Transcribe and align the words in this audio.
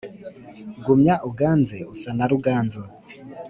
Gumya 0.85 1.15
uganze 1.29 1.77
usa 1.93 2.09
na 2.17 2.25
Ruganzu 2.31 2.81